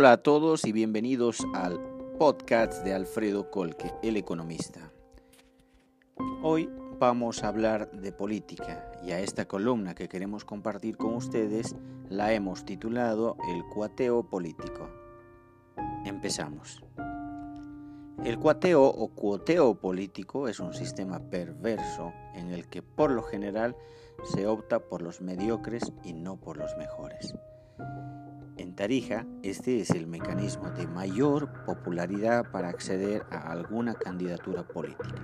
[0.00, 1.78] Hola a todos y bienvenidos al
[2.18, 4.90] podcast de Alfredo Colque, el economista.
[6.42, 11.76] Hoy vamos a hablar de política y a esta columna que queremos compartir con ustedes
[12.08, 14.88] la hemos titulado El cuateo político.
[16.06, 16.82] Empezamos.
[18.24, 23.76] El cuateo o cuoteo político es un sistema perverso en el que por lo general
[24.24, 27.34] se opta por los mediocres y no por los mejores.
[28.60, 35.14] En Tarija, este es el mecanismo de mayor popularidad para acceder a alguna candidatura política.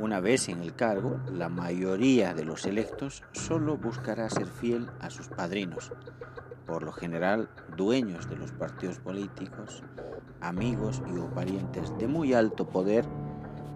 [0.00, 5.10] Una vez en el cargo, la mayoría de los electos solo buscará ser fiel a
[5.10, 5.92] sus padrinos,
[6.66, 9.84] por lo general dueños de los partidos políticos,
[10.40, 13.04] amigos y o parientes de muy alto poder,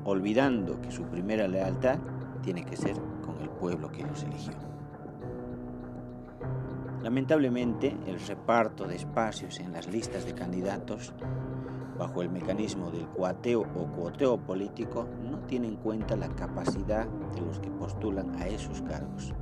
[0.03, 2.01] olvidando que su primera lealtad
[2.43, 4.72] tiene que ser con el pueblo que los eligió.
[7.03, 11.13] Lamentablemente, el reparto de espacios en las listas de candidatos
[11.99, 17.41] bajo el mecanismo del cuateo o cuoteo político no tiene en cuenta la capacidad de
[17.41, 19.35] los que postulan a esos cargos.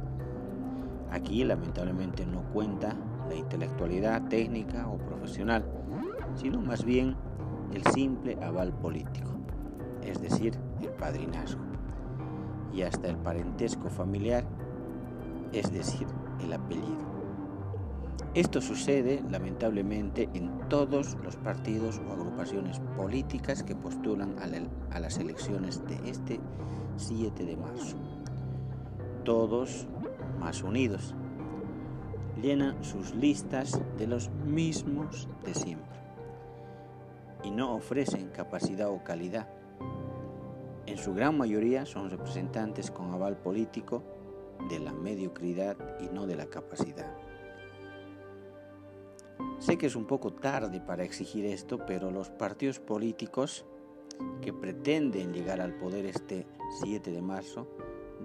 [1.10, 2.96] Aquí lamentablemente no cuenta
[3.28, 5.64] la intelectualidad técnica o profesional,
[6.34, 7.14] sino más bien
[7.74, 9.30] el simple aval político,
[10.02, 11.62] es decir, el padrinazgo,
[12.72, 14.44] y hasta el parentesco familiar,
[15.52, 16.06] es decir,
[16.42, 17.09] el apellido.
[18.34, 25.84] Esto sucede lamentablemente en todos los partidos o agrupaciones políticas que postulan a, las elecciones
[25.86, 26.40] de este
[26.96, 27.96] 7 de marzo.
[29.24, 29.88] Todos
[30.38, 31.14] más unidos.
[32.40, 35.98] Llenan sus listas de los mismos de siempre
[37.42, 39.48] y no ofrecen capacidad o calidad.
[40.86, 44.02] En su gran mayoría son representantes con aval político
[44.68, 47.29] de la mediocridad y no de la capacidad.
[49.60, 53.66] Sé que es un poco tarde para exigir esto, pero los partidos políticos
[54.40, 56.46] que pretenden llegar al poder este
[56.82, 57.68] 7 de marzo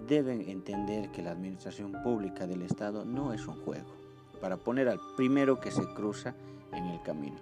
[0.07, 3.89] deben entender que la administración pública del Estado no es un juego
[4.39, 6.35] para poner al primero que se cruza
[6.71, 7.37] en el camino,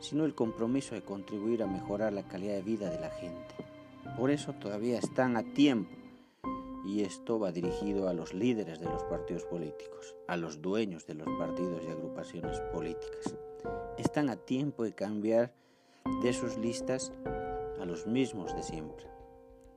[0.00, 3.54] sino el compromiso de contribuir a mejorar la calidad de vida de la gente.
[4.18, 5.95] Por eso todavía están a tiempo
[6.86, 11.14] y esto va dirigido a los líderes de los partidos políticos, a los dueños de
[11.14, 13.36] los partidos y agrupaciones políticas.
[13.98, 15.52] Están a tiempo de cambiar
[16.22, 17.12] de sus listas
[17.80, 19.06] a los mismos de siempre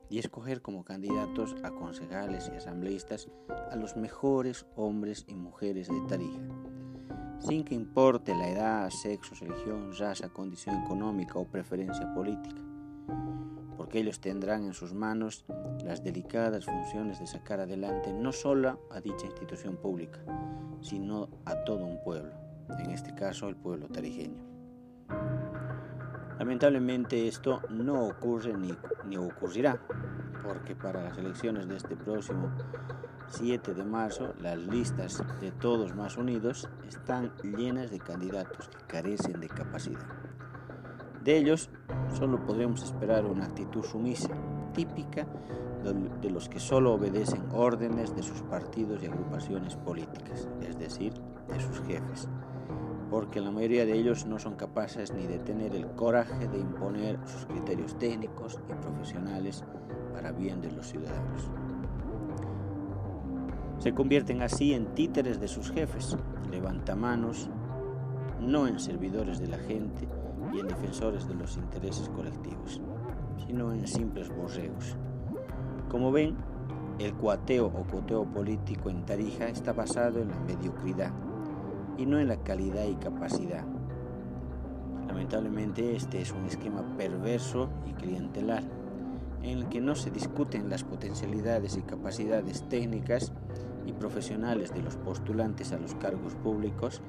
[0.08, 3.28] y escoger como candidatos a concejales y asambleístas
[3.70, 6.40] a los mejores hombres y mujeres de Tarija,
[7.40, 12.69] sin que importe la edad, sexo, religión, raza, condición económica o preferencia política
[13.76, 15.44] porque ellos tendrán en sus manos
[15.84, 20.20] las delicadas funciones de sacar adelante no solo a dicha institución pública,
[20.80, 22.32] sino a todo un pueblo,
[22.78, 24.42] en este caso el pueblo tarijeño.
[26.38, 28.74] Lamentablemente esto no ocurre ni,
[29.06, 29.80] ni ocurrirá,
[30.42, 32.50] porque para las elecciones de este próximo
[33.28, 39.40] 7 de marzo las listas de todos más unidos están llenas de candidatos que carecen
[39.40, 40.29] de capacidad.
[41.24, 41.68] De ellos
[42.18, 44.30] solo podremos esperar una actitud sumisa,
[44.72, 45.26] típica
[46.20, 51.14] de los que solo obedecen órdenes de sus partidos y agrupaciones políticas, es decir,
[51.48, 52.28] de sus jefes,
[53.10, 57.18] porque la mayoría de ellos no son capaces ni de tener el coraje de imponer
[57.26, 59.64] sus criterios técnicos y profesionales
[60.12, 61.50] para bien de los ciudadanos.
[63.78, 66.16] Se convierten así en títeres de sus jefes,
[66.50, 67.48] levantamanos,
[68.38, 70.06] no en servidores de la gente,
[70.52, 72.80] y en defensores de los intereses colectivos,
[73.46, 74.96] sino en simples borregos.
[75.88, 76.36] Como ven,
[76.98, 81.12] el cuateo o coteo político en Tarija está basado en la mediocridad
[81.96, 83.64] y no en la calidad y capacidad.
[85.06, 88.64] Lamentablemente este es un esquema perverso y clientelar,
[89.42, 93.32] en el que no se discuten las potencialidades y capacidades técnicas
[93.90, 97.02] y profesionales de los postulantes a los cargos públicos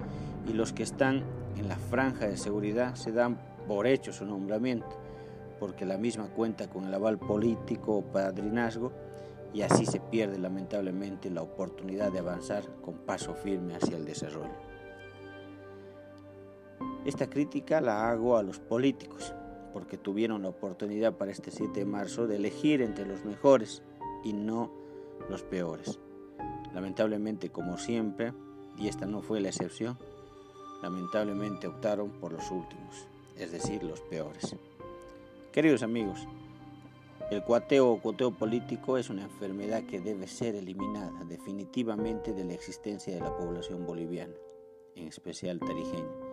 [0.47, 1.23] y los que están
[1.57, 4.97] en la franja de seguridad se dan por hecho su nombramiento,
[5.59, 8.91] porque la misma cuenta con el aval político o padrinazgo
[9.53, 14.71] y así se pierde lamentablemente la oportunidad de avanzar con paso firme hacia el desarrollo.
[17.05, 19.33] Esta crítica la hago a los políticos,
[19.73, 23.83] porque tuvieron la oportunidad para este 7 de marzo de elegir entre los mejores
[24.23, 24.71] y no
[25.29, 25.99] los peores.
[26.73, 28.33] Lamentablemente, como siempre,
[28.77, 29.97] y esta no fue la excepción,
[30.81, 33.07] lamentablemente optaron por los últimos,
[33.37, 34.55] es decir, los peores.
[35.51, 36.27] Queridos amigos,
[37.29, 42.53] el cuateo o cuateo político es una enfermedad que debe ser eliminada definitivamente de la
[42.53, 44.33] existencia de la población boliviana,
[44.95, 46.31] en especial tarijeña,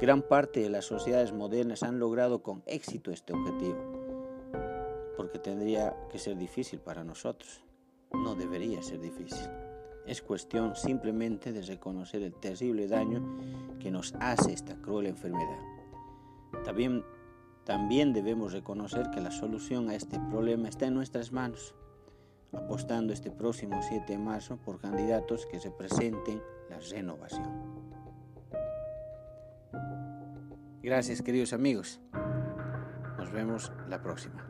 [0.00, 3.78] Gran parte de las sociedades modernas han logrado con éxito este objetivo,
[5.16, 7.63] porque tendría que ser difícil para nosotros.
[8.14, 9.48] No debería ser difícil.
[10.06, 13.22] Es cuestión simplemente de reconocer el terrible daño
[13.80, 15.58] que nos hace esta cruel enfermedad.
[16.64, 17.04] También,
[17.64, 21.74] también debemos reconocer que la solución a este problema está en nuestras manos,
[22.52, 27.74] apostando este próximo 7 de marzo por candidatos que representen la renovación.
[30.82, 31.98] Gracias queridos amigos.
[33.16, 34.46] Nos vemos la próxima.